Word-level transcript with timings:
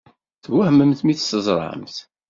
Twehmemt 0.43 0.99
mi 1.03 1.13
tt-teẓṛamt? 1.15 1.95